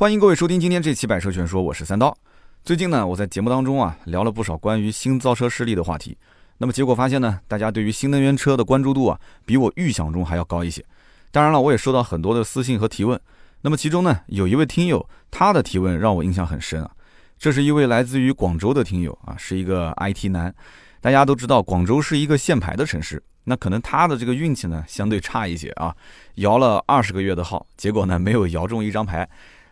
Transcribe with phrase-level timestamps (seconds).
[0.00, 2.16] 欢迎各位收听今天这期《百车全说》，我是三刀。
[2.64, 6.16] 最近呢，我在节目当中啊聊了不少关于新造车势力的话题。
[6.56, 10.82] 那么结果发现呢，大家对于新能源车的关注度啊，比我预想中还要高一些。
[11.30, 13.20] 当然了，我也收到很多的私信和提问。
[13.60, 16.90] 那么其中呢，有一位听友他的提问让我印象很深啊。
[17.38, 20.54] 这是一位来自于广州的听友啊，是一个 IT 男。
[21.02, 25.94] 大家都知道，广州是一个限牌的城市，那可能他的这个运气呢相对差一些啊，
[26.36, 29.28] 摇了二十个月的号，结果呢没有摇中一张牌。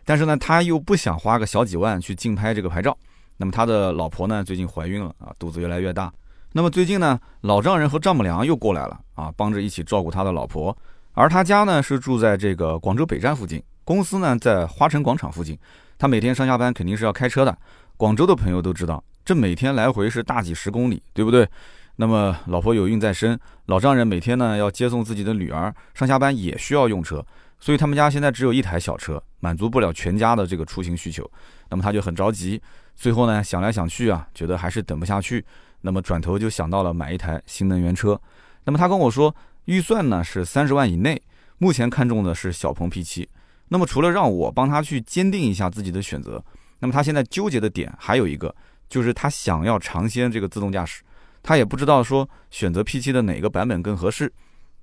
[0.09, 2.97] 但是呢，他又不想花个小几万去竞拍这个牌照。
[3.37, 6.11] 那么他的老婆呢，最近怀孕了啊，肚子越来越大。
[6.51, 10.75] 那么最近呢，老丈人和丈母娘又过来了啊，帮着一起照顾他的老婆。
[11.13, 15.55] 而他家呢是住在这个广州北站附近，公司呢在花城广场附近。
[15.99, 17.55] 他每天上下班肯定是要开车的。
[17.95, 21.47] 广州的朋友都知道，这每天来回是大几十公里，对不对？
[21.97, 27.23] 那么老婆有孕在身，老丈人每天呢要接送自己的女儿上下班，也需要用车。
[27.59, 31.29] 所以他们家现在只有一台小车，满足不了全家的这个出行需求，
[31.69, 32.61] 那么他就很着急。
[32.95, 35.45] 最后呢，想来想去啊，觉得还是等不下去，
[35.81, 38.19] 那么转头就想到了买一台新能源车。
[38.65, 39.33] 那么他跟我说，
[39.65, 41.21] 预算呢是三十万以内，
[41.57, 43.27] 目前看中的是小鹏 P7。
[43.69, 46.43] 那么除了让我帮他去坚定一下自己的选择，
[46.79, 48.53] 那么他现在纠结的点还有一个，
[48.89, 51.03] 就是他想要尝鲜这个自动驾驶，
[51.43, 54.31] 他也不知道说选择 P7 的哪个版本更合适。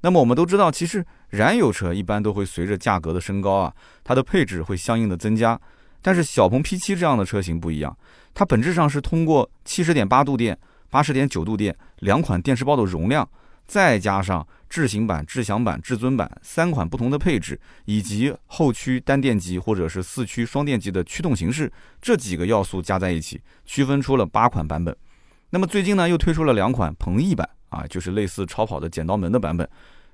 [0.02, 5.58] 那么我们都知道，其实燃油车一般都会随着价格的升高啊，它的配置会相应的增加。
[6.02, 7.96] 但是小鹏 P7 这样的车型不一样，
[8.32, 10.56] 它本质上是通过七十点八度电、
[10.90, 13.28] 八十点九度电两款电池包的容量，
[13.66, 24.96] 再加上智行版、智享版、至尊版三款不同的配置，以及后驱单电机或者是四驱双电机的驱动形式这几个要素加在一起，区分出了八款版本。
[25.50, 27.48] 那么最近呢，又推出了两款鹏翼版。
[27.68, 29.68] 啊，就是类似超跑的剪刀门的版本。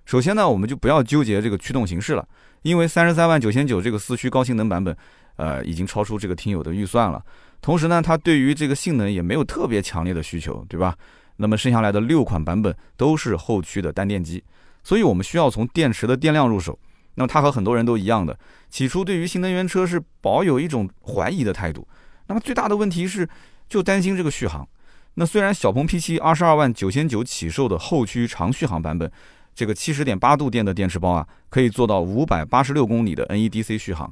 [0.04, 2.26] 首先呢，我们就不要纠结这个驱动形式了，
[2.62, 4.96] 因为三十三万九千九这个四驱高性能版本，
[5.36, 7.24] 呃，已经超出这个听友的预算了。
[7.60, 10.96] 同时呢，它对于这个性能也没有特别强烈的需求，对吧？
[11.36, 14.42] 那么剩下来的六款版本都是后驱的单电机，
[14.82, 16.78] 所以我们需要从电池的电量入手。
[17.14, 18.36] 那么它和很多人都一样的，
[18.70, 21.86] 起初对于新能源车是保有一种怀疑的态度。
[22.26, 23.28] 那么最大的问题是，
[23.68, 24.66] 就担心这个续航。
[25.14, 29.12] 那虽然小鹏 P7 二十二万九千九起售的后驱长续航版本，
[29.54, 34.10] 这个七十点八度电的电池包啊，可以做到五百八十六公里的 NEDC 续航，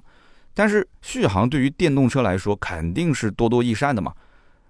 [0.53, 4.13] 但是续航对于电动车来说肯定是多多益善的嘛。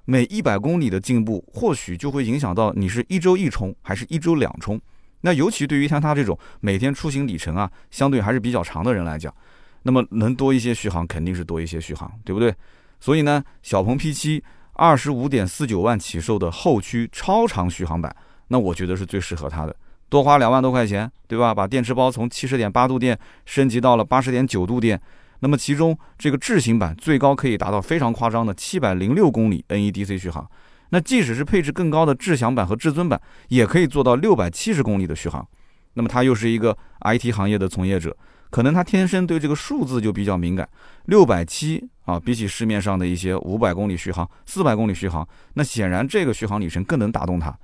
[0.04, 4.80] 每一百公里的进步，或许就会影响到你是一周一充还是一周两充。
[5.22, 9.34] 那尤其对于像他这种每天出行里程啊，相对还是比较长的人来讲，
[9.82, 12.54] 那么能多一些续航肯定是多一些续航，对不对？
[13.00, 14.40] 所以呢，小鹏 P7。
[14.74, 18.14] 二十五点四九万起售的后驱超长续航版，
[18.48, 19.74] 那我觉得是最适合它的。
[20.08, 21.54] 多花两万多块钱，对吧？
[21.54, 25.00] 把电池包从七十点八度电升级到了八十点九度电，
[25.40, 30.48] 那么其中这个智行版最高可以达到非常夸张的七百零六公里 NEDC 续航。
[30.88, 35.46] 那即使是配置更高的智享版和至尊版，也可以做到六百七十公里的续航。
[35.94, 38.16] 那么他又是一个 IT 行业的从业者。
[38.50, 40.68] 可能他天生对这个数字就比较敏感，
[41.06, 47.56] 六百七啊，比起市面上的一些五百公里续航、四百公里续航，那显然这个续航里程更能打动他。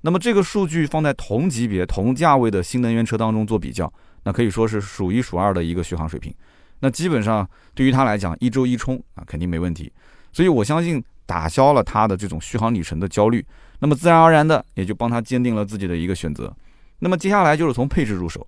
[0.00, 3.90] 那么这个数据放在同级别、同价位的新能源车当中做比较，
[4.24, 6.34] 那可以说是数一数二的一个续航水平。
[6.80, 9.92] 那基本上对于他来讲，一周一充啊，肯定没问题。
[10.32, 13.46] 所以我相信打消了他的这种续航里程的焦虑，
[13.78, 16.52] 那么自然而然的也就帮他坚定了自己的一个选择。
[16.98, 18.44] 那么接下来就是从配置入手。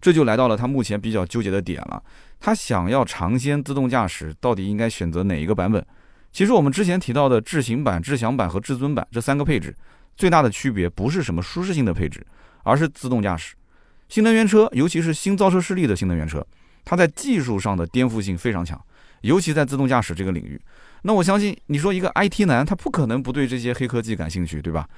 [0.00, 2.02] 这就来到了他目前比较纠结的点了。
[2.40, 5.84] 他想要尝鲜自动驾驶，到底应该选择哪一个版本？
[6.30, 9.74] 其实我们之前提到的智行版、智享版和至尊版这三个配置，
[10.16, 12.24] 最大的区别不是什么舒适性的配置，
[12.62, 13.54] 而是自动驾驶。
[14.08, 16.46] 新能源车，尤其是新造车势力的新能源车，
[16.84, 18.80] 它在技术上的颠覆性非常强，
[19.22, 20.60] 尤其在自动驾驶这个领域。
[21.02, 24.88] 那我相信你说一个 IT 男，他不可能不对这些黑科技感兴趣，对吧？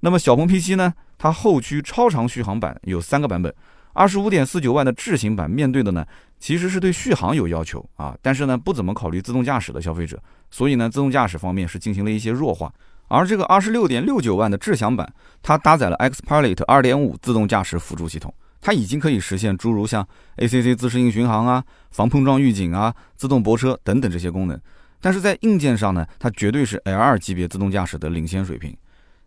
[0.00, 0.92] 那么小鹏 P7 呢？
[1.18, 3.54] 它后驱超长续航版有三个版本。
[3.92, 6.06] 二十五点四九万的智行版面对的呢，
[6.38, 12.72] 其实是对续航有要求啊，但是呢不怎么考虑自动驾驶的消费者，所以呢自动驾驶方面是进行了一些弱化。
[13.08, 24.56] 而这个二十六点六九万的智享版，它搭载了 XPilot 二点五自动驾驶辅助系统，它已经可以实现诸如像 ACC 自适应巡航啊、防碰撞预警啊、自动泊车等等这些功能。
[25.00, 28.76] 但是在硬件上呢，它绝对是 L2 级别自动驾驶的领先水平。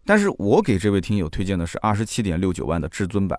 [0.06, 3.38] 但是我给这位听友推荐的是二十七点六九万的至尊版。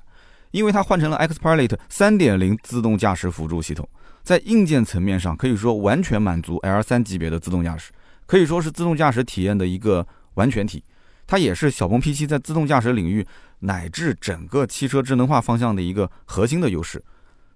[0.54, 3.88] 因为它换成了 XPilot 三点零自动驾驶辅助系统，
[4.22, 7.90] 在硬件层面上可以说完全满足 L 三级别的自动驾驶，
[8.24, 10.84] 可以说是自动驾驶体验的一个完全体。
[11.26, 13.26] 它也是小鹏 P7 在自动驾驶领域
[13.58, 17.02] 乃至整个汽车智能化方向的一个核心的优势。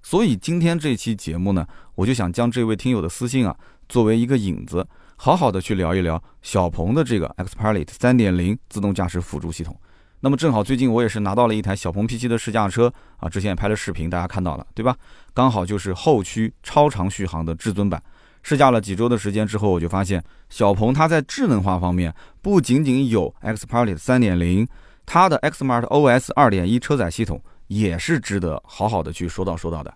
[0.02, 1.64] 所以今天这期节目呢，
[1.94, 3.56] 我就想将这位听友的私信啊，
[3.88, 4.84] 作为一个引子，
[5.14, 9.78] 好好的去聊一聊小鹏的这个 XPilot 3.0自动驾驶辅助系统。
[10.20, 14.96] 那么正好最近我也是拿到了一台小鹏 P7 的试驾车啊，之前也拍了视频，大家看到了对吧？
[15.32, 18.02] 刚好就是后驱超长续航的至尊版。
[18.42, 24.66] 试驾了几周的时间之后，我就发现小鹏它在智能化方面不仅仅有 XPilot 3.0，
[25.04, 29.92] 它的 Xmart OS 2.1车载系统也是值得好好的去说道说道的。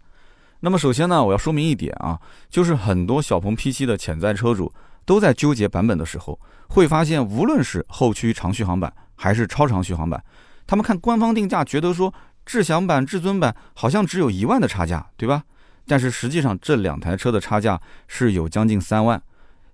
[0.61, 2.21] 那么首先呢，我要说明一点啊，
[2.51, 4.73] 就是很多小鹏 P7 的潜在车主
[5.05, 6.39] 都在纠结版本的时候，
[6.69, 10.23] 会发现无论是后驱长续航版，还是超长续航版，
[10.67, 12.13] 他们看官方定价，觉得说
[12.45, 15.43] 智享版、至尊版好像只有一万的差价，对吧？
[15.87, 19.21] 但是实际上这两台车的差价是有将近三万，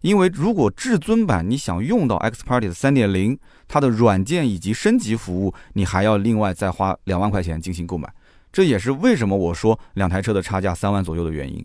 [0.01, 3.39] 因为如果至尊版你想用到 XPilot 3.0，
[3.69, 8.11] 它的软件以及升级服务，你还要另外再花两万块钱进行购买。
[8.51, 11.65] 这也是为什么我说两台车的差价三万左右的原因。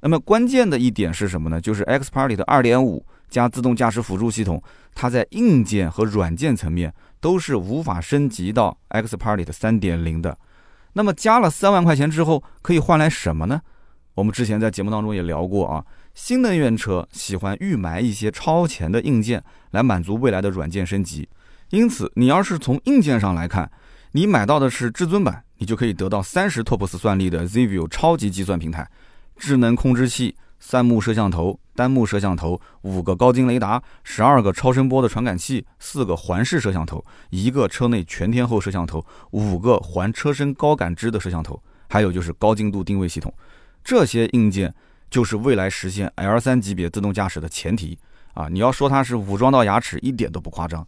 [0.00, 1.60] 那么关键的一点是什么呢？
[1.60, 4.62] 就是 XPilot 2.5加自动驾驶辅助系统，
[4.94, 6.92] 它在硬件和软件层面。
[7.18, 10.38] 都是无法升级到 XPilot 3.0的。
[10.92, 13.60] 那么加了三万块钱之后，可以换来什么呢？
[14.14, 15.84] 我们之前在节目当中也聊过啊，
[16.14, 21.28] 新能源车喜欢预埋一些超前的硬件来满足未来的软件升级。
[21.70, 23.68] 因此，你要是从硬件上来看，
[24.12, 28.88] 你买到的是至尊版，你就可以得到三十 TOPS 算力的 ZVIEW 超级计算平台，
[29.36, 30.36] 智能控制器。
[30.58, 43.32] 三目摄像头、单目摄像头、五个高精雷达、十二个超声波的传感器、四个环视摄像头、一个车内全天候摄像头、五个环车身高感知的摄像头，还有就是高精度定位系统，
[43.84, 44.74] 这些硬件
[45.08, 47.96] 就是未来实现 L3 级别自动驾驶的前提
[48.32, 48.48] 啊！
[48.48, 50.84] 你要说它是武装到牙齿，一点都不夸张。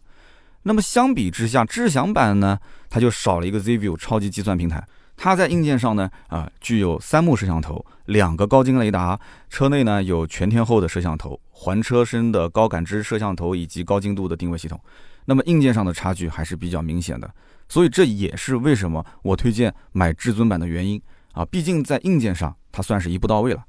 [0.63, 2.59] 那么相比之下，智享版呢，
[2.89, 4.85] 它就少了一个 ZVIEW 超级计算平台。
[5.21, 9.19] 它在硬件上呢，啊，具有三目摄像头、两个高精雷达，
[9.49, 14.79] 车内呢有全天候的摄像头、环车身的高感知摄像头以及高精度的定位系统。
[15.25, 17.29] 那么硬件上的差距还是比较明显的，
[17.67, 21.01] 所以这也是为什么我推荐买至尊版的原因
[21.33, 21.43] 啊。
[21.43, 23.61] 毕竟在硬件上它算是一步到位了。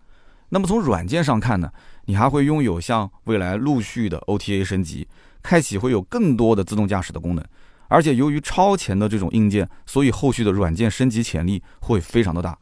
[0.50, 1.68] 那么从软件上看呢，
[2.04, 5.08] 你还会拥有像未来陆续的 OTA 升级，
[5.42, 7.44] 开启会有更多的自动驾驶的功能。
[7.90, 12.56] 而且由于超前的这种硬件，所以后续的软件升级潜力会非常的大。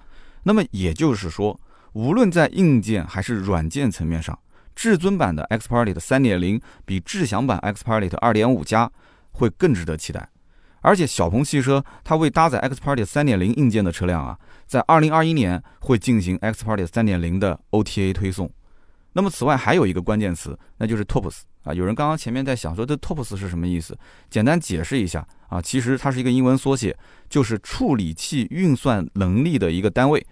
[0.45, 1.61] 那么也就是说，
[1.93, 4.37] 无论在硬件还是软件层面上，
[4.75, 8.91] 至尊版的 XPilot 3.0比智享版 XPilot 2.5加
[9.33, 10.29] 会更值得期待。
[10.81, 18.51] 而且小鹏汽车它为搭载 XPilot 3.0硬件的车辆啊，在2021年会进行 XPilot 3.0的 OTA 推送。
[19.19, 21.41] 那么此外还有一个关键词，那就是 TOPS。
[21.65, 23.99] 啊，有人刚刚前面在想说这 TOPS 是什么意思？
[24.31, 26.97] 简单解释一下啊，其实它是一个英文缩写，
[27.29, 30.25] 就是处理器运算能力的一个单位。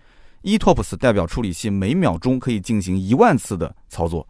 [0.43, 4.25] E TOPS 代表处理器每秒钟可以进行一万次的操作。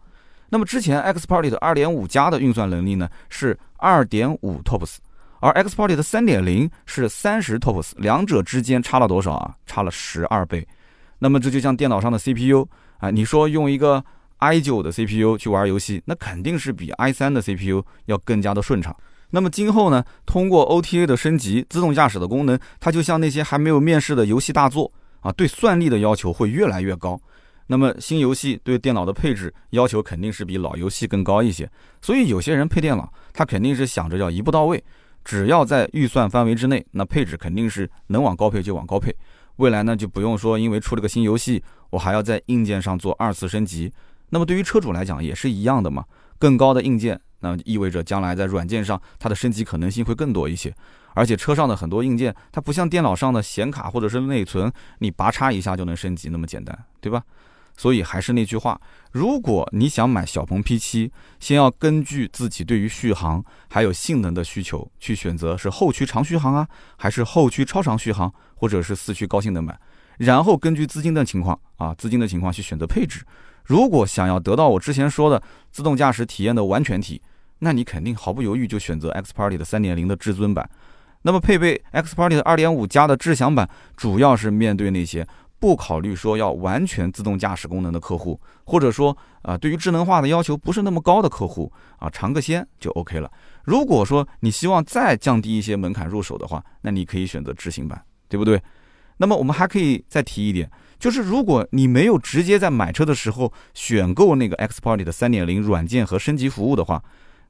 [0.49, 4.95] 那么之前 XPilot 的2.5加的运算能力呢是2.5 TOPS，
[5.39, 9.55] 而 XPilot 的3.0是30 TOPS，两者之间差了多少啊？
[9.67, 10.67] 差了十二倍。
[11.19, 12.67] 那么这就像电脑上的 CPU
[12.97, 14.03] 啊，你说用一个。
[14.37, 18.95] I 九的 CPU 去玩游戏，那肯定是比 i 三的 CPU 要更加的顺畅。
[19.31, 27.19] 那么今后呢，通过 OTA 的升级，自动驾驶的功能，它就像那些还没有面世的游戏大作啊，对算力的要求会越来越高。
[27.69, 31.69] 那么新游戏对电脑的配置要求肯定是比老游戏更高一些。
[32.01, 34.81] 所以有些人配电脑，他肯定是想着要一步到位，
[35.25, 39.13] 只要在预算范围之内，那配置肯定是能往高配就往高配。
[39.57, 43.91] 未来呢，就不用说因为出了个新游戏，我还要在硬件上做二次升级。
[44.29, 46.03] 那么对于车主来讲也是一样的嘛，
[46.37, 50.73] 更高的硬件，那意味着将来在软件上它的升级可能性会更多一些，
[51.13, 57.23] 而且车上的很多硬件，它不像电脑上的显卡或者是内存，你拔插一下就能升级那么简单，对吧？
[57.79, 58.81] 所以还是那句话，
[59.11, 66.67] 如果你想买小鹏 P7，先要根据自己对于续航还有性能的需求去选择是后驱长续航啊，
[66.97, 69.79] 还是后驱超长续航，或者是四驱高性能版，
[70.17, 73.23] 然后根据资金的情况啊，资金的情况去选择配置。
[73.67, 77.21] 如果想要得到我之前说的自动驾驶体验的完全体，
[77.59, 80.67] 那你肯定毫不犹豫就选择 X Party 的3.0的至尊版。
[81.23, 85.27] 那么配备 XPilot 2.5加的智享版，主要是面对那些
[85.59, 93.29] 不考虑说要完全自动驾驶功能的客户，或者说啊对于智能化的要求不是那么高的客户啊，尝个鲜就 OK 了。
[93.63, 98.61] 如果说你希望再降低一些门槛入手的话，那你可以选择智行版，对不对？
[99.17, 100.69] 那么我们还可以再提一点。
[100.99, 107.03] 就是如果你没有直接在买车的时候选购那个 X Party 的3.0软件和升级服务的话，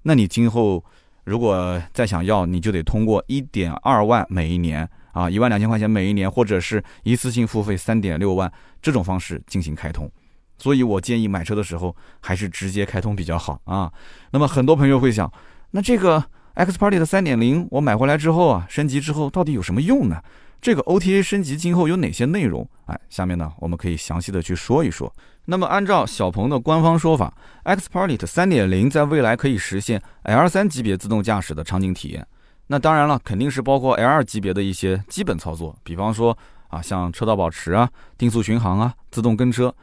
[0.03, 0.83] 那你今后
[1.23, 10.11] 如果再想要，你就得通过1.2万每一年啊，一万两千块钱每一年，或者是一次性付费三点六万这种方式进行开通。
[10.57, 13.89] 所以我建议买车的时候还是直接开通比较好啊。
[14.31, 15.31] 那么很多朋友会想，
[15.71, 16.21] 那这个
[16.55, 20.21] X Party 的三点零我买回来之后啊，升级之后到底有什么用呢？
[20.67, 22.69] 这个 OTA 升级今后有哪些内容？
[22.87, 25.09] 哎，下面呢我们可以详细的去说一说。
[25.45, 27.33] 那么按照小鹏的官方说法
[27.63, 32.27] ，X Party 三点零在未来可以实现 L 三级别自动驾驶的场景体验。
[32.67, 39.73] 那当然了，肯定是包括 L 二级别的一些基本操作，比方说啊，像车道保持啊、定速巡航啊、自动跟车。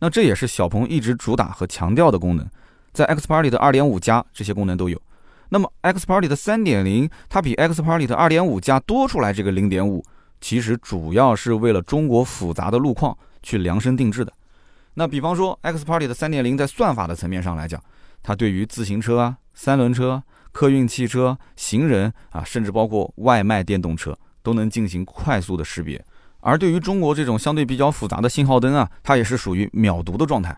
[0.00, 2.46] 那这也是小鹏一直主打和强调的功能，
[2.92, 5.00] 在 X Party 的二点五加这些功能都有。
[5.48, 10.04] 那么 X Party 的三点零，它比 X Party 的二点五加多出来这个零点五，
[10.44, 14.30] 其实主要是为了中国复杂的路况去量身定制的。
[14.92, 17.82] 那比方说，X Party 的三点零在算法的层面上来讲，
[18.22, 20.22] 它对于自行车啊、三轮车、
[20.52, 26.04] 客运汽车、行人啊，甚至包括外卖电动车，都能进行快速的识别。
[26.40, 30.54] 而对于中国这种相对比较复杂的信号灯啊，它也是属于秒读的状态。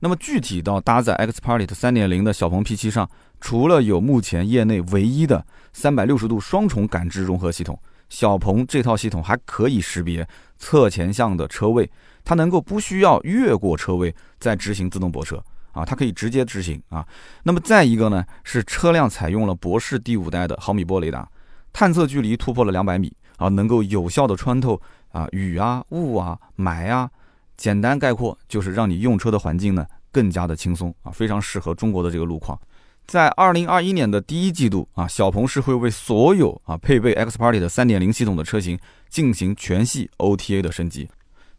[0.00, 3.08] 那么具体到搭载 X Party 的三点零的小鹏 P7 上，
[3.40, 7.78] 除了有目前业内唯一的三百六十度双重感知融合系统，
[8.08, 10.26] 小鹏这套系统还可以识别
[10.58, 11.90] 侧前向的车位。
[12.24, 17.06] 它能够不需要越过车位再执行自动泊车啊，它可以直接执行啊。
[17.42, 21.26] 那么再一个呢，是车辆采用了博世第五代的毫米波雷达，
[21.72, 24.78] 探测距离突破了两百米啊，能够有效的穿透
[25.10, 27.10] 啊雨啊雾啊霾啊。
[27.56, 32.60] 简单概括就是让你用车的环境呢更加的轻松啊，非常适合中国的这个路况。
[33.08, 41.08] 在二零二一年的第一季度啊，小鹏是会为所有啊配备 X Party 的三点零系统的车型进行全系 OTA 的升级。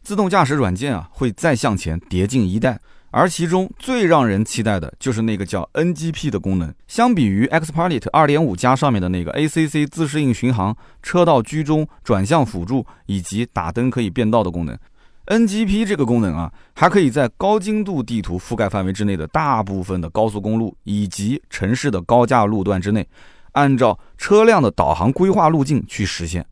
[0.00, 2.78] 自动驾驶软件啊，会再向前叠进一代，
[3.10, 6.72] 而其中最让人期待的就是那个叫 NGP 的功能。
[6.86, 14.78] 相比于 X Pilot 2.5加上面的那个 ACC 自适应巡航、车道居中、转向辅助以及打灯可以变道的功能
[15.26, 23.08] ，NGP 这个功能啊，还可以在高精度地图覆盖范围之内的大部分的高速公路以及城市的高架路段之内，
[23.52, 26.44] 按照车辆的导航规划路径去实现。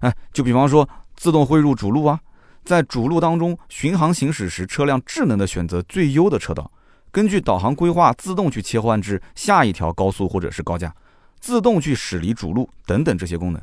[0.00, 2.20] 哎，就比方说自动汇入主路啊。
[2.62, 6.70] 在主路当中巡航行驶时，车辆智能的选择最优的车道，
[7.10, 10.94] 根据导航规划自动去切换至下一条高速或者是高架，
[11.40, 13.60] 自动去驶离主路等等这些功能，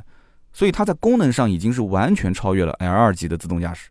[0.52, 3.88] 所以它在功能上已经是完全超越了 L 二级的自动驾驶。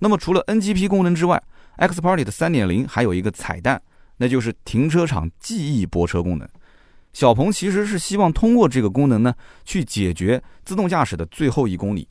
[0.00, 1.42] 那么除了 NGP 功能之外
[1.76, 3.80] ，X Party 的三点零还有一个彩蛋，
[4.16, 6.48] 那就是停车场记忆泊车功能。
[7.12, 12.08] 小鹏其实是希望通过这个功能呢，去解决自动驾驶的最后一公里。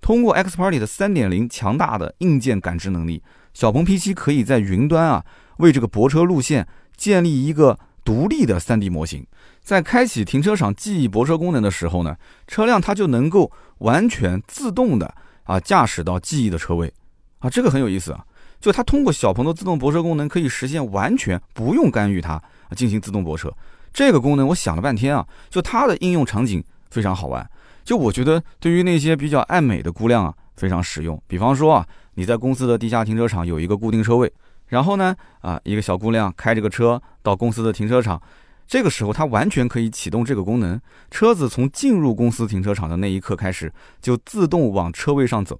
[0.00, 5.24] 通过 X Party 的3.0强大的硬件感知能力，小鹏 P7 可以在云端啊
[5.58, 6.66] 为这个泊车路线
[6.96, 9.26] 建立一个独立的 3D 模型。
[9.62, 12.16] 在开启停车场记忆泊车功能的时候呢，
[12.46, 16.92] 车辆它就能够完全自动的啊驾驶到记忆的车位
[17.40, 18.24] 啊，这个很有意思啊。
[18.60, 22.40] 就它通过小鹏的自动泊车功能，可以实现完全不用干预它
[22.76, 23.52] 进行自动泊车。
[23.92, 27.50] 这个功能我想了半天啊，就它的应用场景非常好玩。
[27.82, 31.20] 就我觉得，对于那些比较爱美的姑娘啊，非常实用。
[31.26, 34.30] 比方说啊，你在公司的地下停车场有一个固定车位，
[34.68, 38.20] 然后呢，啊，一个小姑娘开这个车到公司的停车场，
[38.68, 40.78] 这个时候她完全可以启动这个功能，
[41.10, 45.58] 车子从进入公司停车场的那一刻开始，就自动往车位上走。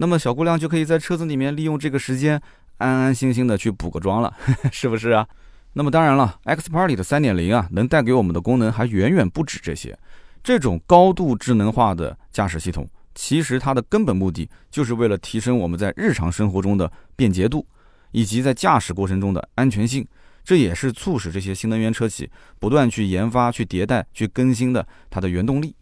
[0.00, 2.40] 那么小姑娘就可以在车子里面利用这个时间，
[2.76, 4.32] 安安心心的去补个妆了，
[4.70, 5.26] 是不是啊？
[5.72, 9.98] 那么当然了，X Party 的三点零啊，能带给我们的功能还远远不止这些。
[10.42, 17.66] 这种高度智能化的驾驶系统，其实它的根本目的就是为了提升我们在日常生活中的便捷度，
[18.12, 20.06] 以及在驾驶过程中的安全性。
[20.44, 25.74] 这也是促使这些新能源车企不断去研发、去迭代、去更新的它的原动力。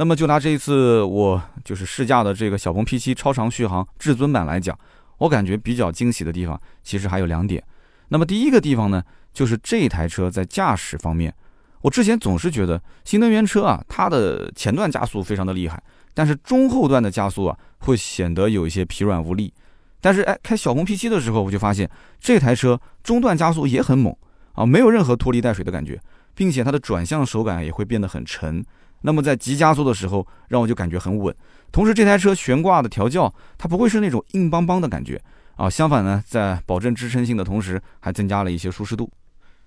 [0.00, 4.74] 那么就拿这一次我就是试驾的这个小鹏 P7 超长续航至尊版来讲，
[5.18, 7.62] 我感觉比较惊喜的地方其实还有两点。
[8.08, 9.02] 那么第一个地方呢，
[9.34, 11.34] 就是这台车在驾驶方面。
[11.82, 15.78] 我之前总是觉得新能源车啊，它的前段加速非常的厉害，
[16.14, 19.52] 但是中后段的加速啊，会显得有一些疲软无力。
[20.00, 24.16] 但是哎，开小鹏 P7 的时候，我就发现这台车中段加速也很猛
[24.54, 26.00] 啊，没有任何拖泥带水的感觉，
[26.34, 28.64] 并且它的转向手感也会变得很沉。
[29.00, 31.34] 那么在急加速的时候，让我就感觉很稳。
[31.72, 35.20] 同时，这台车悬挂的调教，它不会是那种硬邦邦的感觉
[35.56, 39.10] 啊，相反呢，在保证支撑性的同时，还增加了一些舒适度。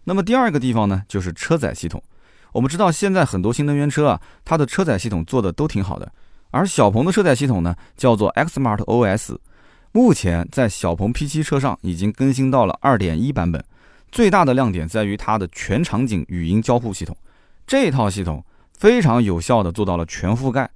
[0.04, 2.02] 那么第二个地方呢，就是车载系统。
[2.52, 6.12] 我们知道现在很多新能源车啊，它的车载系统做的都挺好的。
[6.52, 9.38] 而小鹏的车载系统呢，叫做 Xmart OS，
[9.92, 13.64] 目前在小鹏 P7 车上已经更新到了2.1版本。
[14.12, 17.18] 最大的亮点在于它的全场景语音交互系统，
[17.66, 18.46] 这套系统
[18.78, 20.70] 非常有效的做到了全覆盖。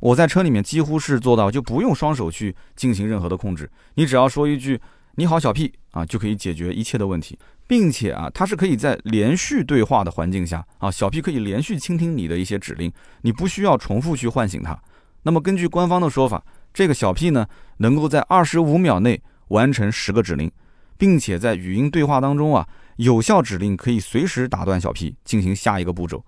[0.00, 4.80] 我在车里面几乎是做到就不用双手去进行任何的控制，你只要说一句
[5.14, 14.76] “你好，小 P” 啊，就可以解决一切的问题，并且啊，它是可以在连续对话的环境下啊，小 P 可以连续倾听你的一些指令，你不需要重复去唤醒它。
[15.22, 16.44] 那么根据官方的说法，
[16.74, 20.50] 这个小 P 呢，能够在二十五秒内完成十个指令，
[20.98, 22.66] 并且在语音对话当中啊，
[22.96, 26.24] 有效指令可以随时打断小 P 进行下一个步骤。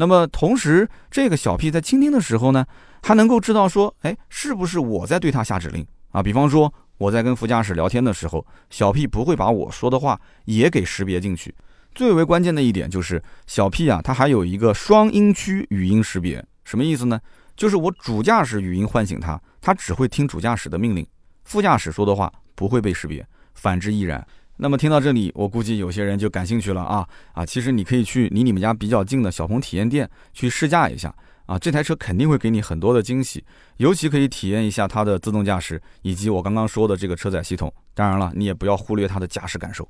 [0.00, 2.64] 那么同时，这个小 P 在倾听的时候呢，
[3.02, 6.22] 还能够知道说，哎，是不是我在对他下指令啊？
[6.22, 11.54] 比方说我在跟副驾驶聊天的时候，小 P 不会把我说的话也给识别进去。
[11.94, 17.20] 最为关键的一点就是，小 P 啊，它还有一个双音区语音识别，什么意思呢？
[17.54, 21.06] 就是我主驾驶语音唤醒它，它只会听主驾驶的命令，
[21.44, 24.26] 副驾驶说的话不会被识别，反之亦然。
[24.62, 27.46] 那么听到这里，我估计有些人就感兴趣了啊啊！
[27.46, 31.14] 其实你可以去离你们家比较近的小鹏体验店去试驾一下
[31.46, 33.42] 啊，这台车肯定会给你很多的惊喜，
[33.78, 37.72] 尤其可以体验一下它的自动驾驶以及我刚刚说的这个车载系统。
[37.94, 39.88] 当然了，你也不要忽略它的驾驶感受。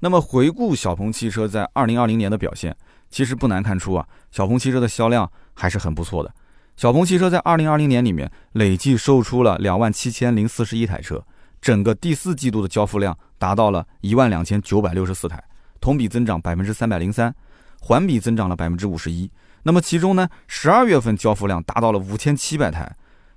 [0.00, 2.76] 那么回顾小鹏汽车在二零二零年的表现，
[3.10, 6.34] 其实不难看出啊，小鹏汽车的销量还是很不错的。
[6.76, 11.24] 小鹏汽车在二零二零年里面累计售出了两万七千零四十一台车。
[11.60, 15.42] 整个第四季度的交付量达到了一万两千九百六十四台，
[15.80, 17.34] 同比增长百分之三百零三，
[17.80, 19.30] 环比增长了百分之五十一。
[19.64, 22.90] 那么其中呢，十二月份交付量达到了五千七百台，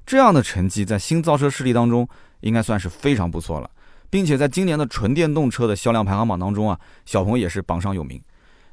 [0.05, 2.07] 这样的成绩在新造车势力当中
[2.39, 3.69] 应该算是非常不错了，
[4.09, 8.21] 并且在今年的纯电动车的销量排行榜当中啊，小鹏也是榜上有名。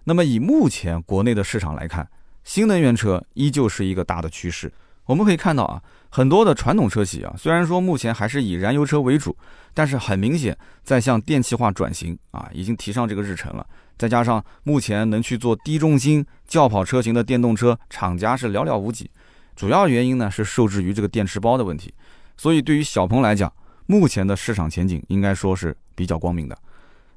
[0.05, 2.09] 那么以目前国内的市场来看，
[2.45, 4.73] 新能源车依旧是一个大的趋势。
[5.07, 5.83] 我们可以看到啊。
[6.13, 9.37] 很多的传统车企啊，虽然说目前还是以燃油车为主，
[9.73, 13.65] 但是很明显在向电气化转型啊，已经提上这个日程了。
[13.97, 19.09] 再加上目前能去做低重心轿跑车型的电动车厂家是寥寥无几，
[19.55, 21.95] 主要原因呢是受制于这个电池包的问题。
[22.37, 23.53] 所以对于小鹏来讲，
[23.87, 26.59] 目前的市场前景应该说是比较光明的。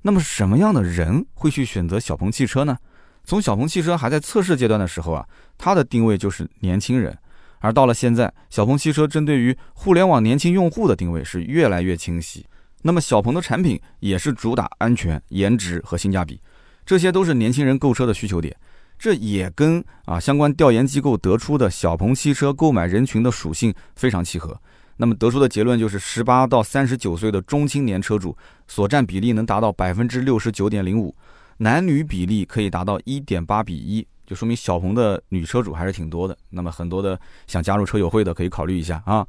[0.04, 2.78] 那么什么样的人会去选择小鹏汽车呢？
[3.24, 5.26] 从小鹏汽车还在测试阶段的时候啊，
[5.58, 7.18] 它的定位就是年轻人。
[7.64, 12.46] 而到了现在，小鹏汽车针对于互联网年轻用户的定位是越来越清晰。
[12.82, 16.42] 那么小鹏的产品也是主打安全、颜值和性价比，
[16.86, 18.54] 这些都是年轻人购车的需求点。
[19.00, 24.60] 这也跟啊相关调研机构得出的小鹏汽车购买人群的属性非常契合。
[24.98, 31.16] 那么得出的结论就是，十八到三十九岁的中青年车主所占比例能达到百分之六十九点零五，
[31.60, 34.06] 男女比例可以达到一点八比一。
[34.26, 39.28] 就说明小鹏的女车主还是挺多的，那么很多的想加入车友会的可以考虑一下啊。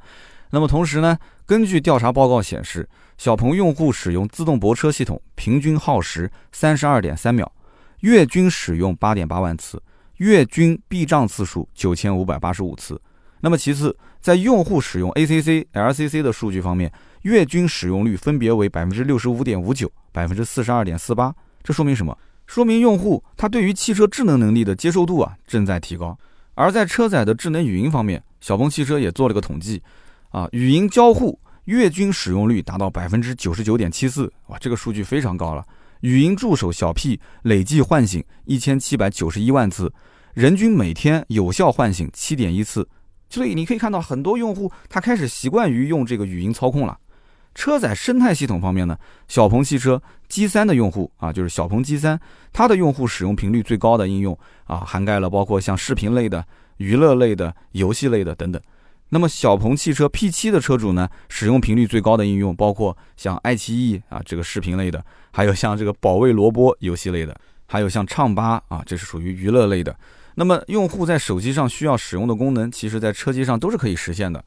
[0.51, 7.51] 那么同时呢，根据调查报告显示，小鹏用户使用自动泊车系统平均耗时三十二点三秒，
[8.01, 9.81] 月均使用八点八万次，
[10.17, 13.01] 月均避障次数九千五百八十五次。
[13.41, 16.91] 那么其次，在用户使用 ACC、LCC 的数据方面，
[17.23, 21.35] 月均使用率分别为百分之六十五点五九、百分之四十二点四八。
[21.63, 22.17] 这说明什么？
[22.47, 26.17] 说明用户他对于汽车智能能力的接受度啊正在提高，
[26.53, 29.81] 而在车载的智能语音方面，小鹏汽车也做了个统计，
[30.29, 35.65] 啊，语音交互月均使用率达到百分之九十九点七四，哇，这个数据非常高了。
[36.01, 39.91] 语音助手小 P 累计唤醒一千七百九十一万次，
[40.33, 42.87] 人均每天有效唤醒七点一次，
[43.29, 46.95] 所以你可以看到很多用户他开始习惯于用这个语音操控了。
[47.55, 48.95] 车载生态系统方面呢，
[49.27, 52.19] 小鹏汽车 G3 的用户啊，就是小鹏 G3，
[52.51, 56.45] 它的用户使用频率最高的应用啊，涵盖了包括像视频类的、
[56.77, 58.61] 娱乐类的、游戏类的等等。
[59.09, 67.33] 那么小鹏汽车 P7 的车主呢，使用频率最高的应用包括像爱奇艺啊这个视频类的，还有像这个保卫萝卜游戏类的，
[67.67, 69.95] 还有像唱吧啊，这是属于娱乐类的。
[70.33, 74.43] 那么用户在手机上需要使用的功能，其实在车机上都是可以实现的。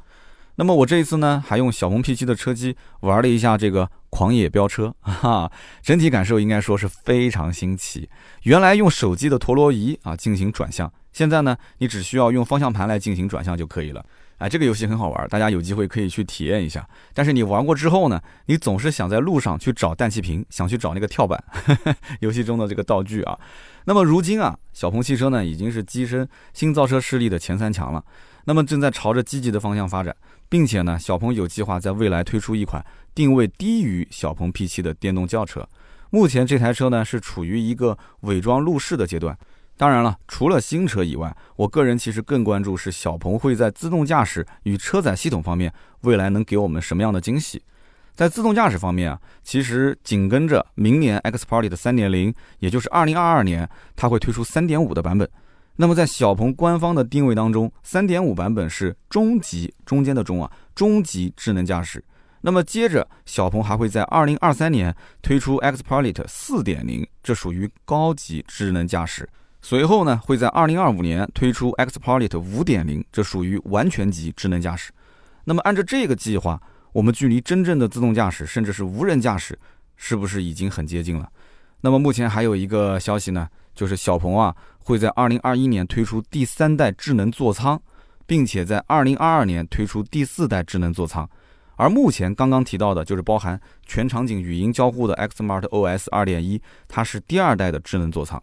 [0.61, 5.51] 那么我这一次呢，还用小鹏 P7 的车机玩了一下这个狂野飙车， 哈，
[5.83, 8.11] 整体感受应该说是非常新奇。
[8.43, 14.05] 原来用手机的陀螺仪啊进行转向，现在呢，你只需要用方向盘来进行转向就可以了。
[14.39, 16.85] 哎，这个游戏很好玩，大家有机会可以去体验一下。
[17.15, 21.41] 但是你玩过之后呢，你总是想在路上去找氮气瓶，想去找那个跳板，
[22.19, 23.39] 游戏中的这个道具啊。
[23.85, 28.05] 那么如今啊，小鹏汽车呢已经是跻身新造车势力的前三强了，
[28.49, 30.17] 那么正在朝着积极的方向发展。
[30.49, 32.83] 并且呢，小鹏有计划在未来推出一款
[33.15, 35.69] 定位低于小鹏 P7 的电动轿车。
[36.09, 39.37] 目前这台车呢是处于一个伪装路试的阶段。
[39.77, 47.63] 当然了，除了新车以外，我个人其实更关注是小鹏会在自动驾驶与车载系统方面未来能给我们什么样的惊喜。
[48.15, 55.29] 在自动驾驶方面啊，其实紧跟着明年 X Party 的3.0，也就是2022年，它会推出3.5的版本。
[55.81, 62.05] 那么在小鹏官方的定位当中，三点五版本是中级，中间的中啊，中级智能驾驶。
[62.41, 69.29] 那么接着，小鹏还会在二零二三年推出 XPilot 四点零，这属于高级智能驾驶。
[69.63, 74.91] 随后呢，会在二零二五年推出 XPilot 五点零，这属于完全级智能驾驶。
[75.45, 76.61] 那么按照这个计划，
[76.93, 79.57] 我们距离真正的自动驾驶，甚至是无人驾驶，
[79.97, 81.31] 是不是已经很接近了？
[81.83, 84.55] 那么目前还有一个消息呢，就是小鹏啊
[84.89, 87.79] 会在二零二一年推出第三代智能座舱，
[88.27, 91.29] 并且在二零二二年推出第四代智能座舱。
[91.77, 98.43] 而目前刚刚提到的就是包含全场景语音交互的 Xmart OS 二点一，它是第二代的智能座舱。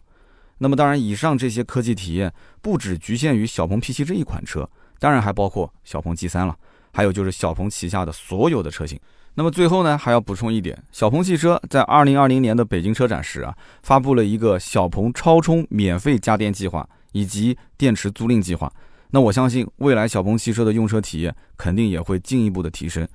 [0.58, 2.32] 那么当然，以上这些科技体验
[2.62, 6.56] 不只局限于小鹏 P7 这一款车，当然还包括小鹏 G3 了，
[6.92, 8.96] 还有就是小鹏旗下的所有的车型。
[9.38, 18.72] 那么最后呢，还要补充一点，小鹏汽车在二零二零年的北京车展时啊，发布了一个小鹏超充免费加电计划以及电池租赁计划。
[19.10, 23.06] 那我相信未来小鹏汽车的用车体验肯定也会进一步的提升。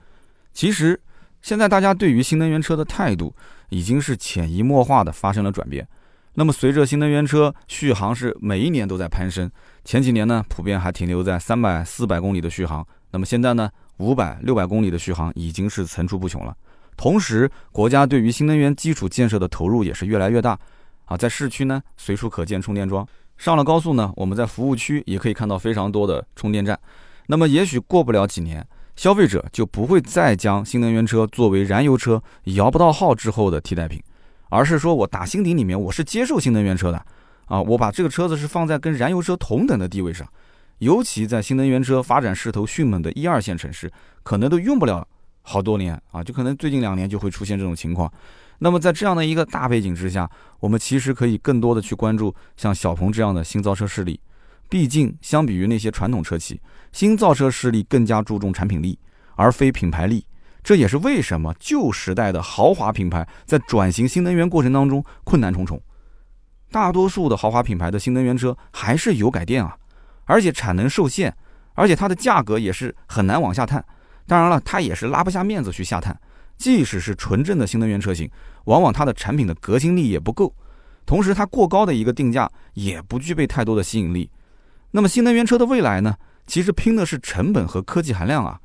[0.53, 0.99] 其实
[1.41, 3.35] 现在大家对于新能源车的态度
[3.69, 5.87] 已经是潜移默化的发生了转变。
[6.35, 9.49] 那么随着新能源车续航是每一年都在攀升，
[9.83, 13.71] 前几年呢普遍还停留在三百、四百公里的续航，那么现在呢？
[13.97, 16.55] 五百、六百公里的续航已经是层出不穷了。
[16.97, 20.57] 同时，国家对于新能源基础建设的投入也是越来越大。
[21.05, 23.03] 啊，在市区呢，随处可见充电桩；
[23.37, 26.79] 上了高速呢，我们在服务区也可以看到非常多的充电站。
[27.27, 34.01] 那么，也许过不了几年，消费者就不会再将新能源车作为燃油车摇不到号之后的替代品，
[34.49, 37.05] 而是说我打心底里面我是接受新能源车的。
[37.45, 40.25] 啊，我把这个车子是放在跟燃油车同等的地位上。
[40.81, 43.91] 尤其在新能源车发展势头迅猛的一二线城市，
[44.23, 45.07] 可能都用不了
[45.43, 48.11] 好多年啊，就可能最近两年就会出现这种情况。
[48.57, 50.27] 那么在这样的一个大背景之下，
[50.59, 54.19] 我们其实可以更多的去关注像小鹏这样的新造车势力。
[54.69, 56.59] 毕竟，相比于那些传统车企，
[56.91, 58.97] 新造车势力更加注重产品力，
[59.35, 60.25] 而非品牌力。
[60.63, 65.79] 这也是为什么旧时代的豪华品牌在转型新能源过程当中困难重重。
[66.71, 69.77] 大多数的豪华品牌的新能源车还是油改电啊。
[70.31, 71.35] 而且产能受限，
[71.73, 73.83] 而且它的价格也是很难往下探。
[74.25, 76.17] 当然了，它也是拉不下面子去下探。
[76.57, 78.31] 即使是纯正的新能源车型，
[78.63, 80.55] 往往它的产品的革新力也不够，
[81.05, 84.29] 同时它过高的一个定价也不具备太多的吸引力。
[84.91, 86.15] 那么新能源车的未来呢？
[86.47, 88.57] 其实拼的是成本和科技含量啊。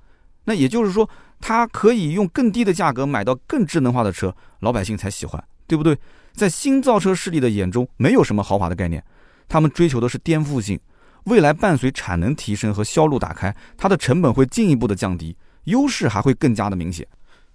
[0.44, 5.98] 那也就是说，它可以用更低的价格买到更智能化的车，老百姓才喜欢，对不对？
[6.32, 9.02] 在新造车势力的眼中，没有什么豪华的概念，
[9.48, 10.78] 他们追求的是颠覆性。
[11.26, 17.06] 未来伴随产能提升和销路打开，它的成本会进一步的降低，优势还会更加的明显。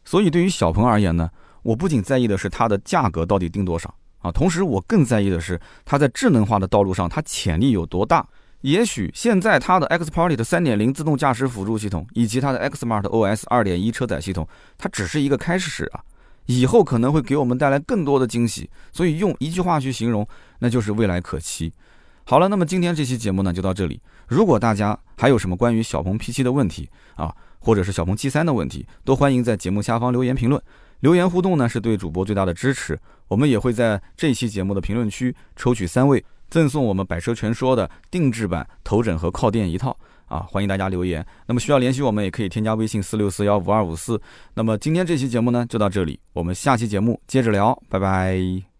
[0.04, 1.30] 所以对于小鹏而言呢，
[1.64, 8.28] 我不仅在意的是它的价格到底定多少啊，同时我更在意的是它在智能化的道路上它潜力有多大。
[8.60, 14.46] 也许现在它的 XPilot 三点零自动驾驶辅助系统以及它的 XSmart OS 二点一车载系统，
[14.78, 16.02] 它只是一个开始啊，
[16.46, 18.70] 以后可能会给我们带来更多的惊喜。
[18.92, 20.28] 所以用一句话去形容，
[20.60, 21.72] 那就是未来可期。
[22.24, 24.00] 好了，那么今天这期节目呢就到这里。
[24.28, 30.62] 如果大家还有什么关于小鹏 P7 的问题啊，或者是小鹏 G3 的问题，都欢迎在节目下方留言评论。
[31.02, 32.98] 留言互动呢是对主播最大的支持。
[33.28, 40.46] 我们也会在这期节目的评论区抽取三位，赠送我们百车全说的定制版头枕和靠垫一套啊！
[40.50, 41.26] 欢迎大家留言。
[41.48, 44.22] 那么需要联系我们，也可以添加微信四六四幺五二五四。
[44.54, 48.71] 那么今天这期节目呢就到这里，我们下期节目接着聊，拜拜。